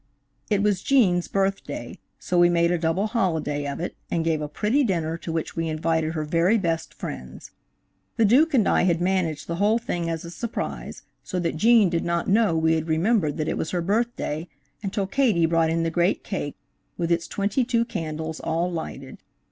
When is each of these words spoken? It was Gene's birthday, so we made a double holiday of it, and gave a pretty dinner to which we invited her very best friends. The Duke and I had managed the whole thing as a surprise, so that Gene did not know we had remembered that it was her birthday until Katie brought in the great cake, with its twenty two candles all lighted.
It 0.49 0.63
was 0.63 0.81
Gene's 0.81 1.27
birthday, 1.27 1.99
so 2.17 2.39
we 2.39 2.49
made 2.49 2.71
a 2.71 2.79
double 2.79 3.05
holiday 3.05 3.67
of 3.67 3.79
it, 3.79 3.95
and 4.09 4.25
gave 4.25 4.41
a 4.41 4.47
pretty 4.49 4.83
dinner 4.83 5.15
to 5.19 5.31
which 5.31 5.55
we 5.55 5.67
invited 5.69 6.13
her 6.13 6.23
very 6.23 6.57
best 6.57 6.95
friends. 6.95 7.51
The 8.17 8.25
Duke 8.25 8.55
and 8.55 8.67
I 8.67 8.81
had 8.81 8.99
managed 8.99 9.45
the 9.45 9.57
whole 9.57 9.77
thing 9.77 10.09
as 10.09 10.25
a 10.25 10.31
surprise, 10.31 11.03
so 11.21 11.37
that 11.41 11.55
Gene 11.55 11.91
did 11.91 12.03
not 12.03 12.27
know 12.27 12.57
we 12.57 12.73
had 12.73 12.87
remembered 12.87 13.37
that 13.37 13.47
it 13.47 13.59
was 13.59 13.69
her 13.69 13.81
birthday 13.83 14.47
until 14.81 15.05
Katie 15.05 15.45
brought 15.45 15.69
in 15.69 15.83
the 15.83 15.91
great 15.91 16.23
cake, 16.23 16.55
with 16.97 17.11
its 17.11 17.27
twenty 17.27 17.63
two 17.63 17.85
candles 17.85 18.39
all 18.39 18.71
lighted. 18.71 19.19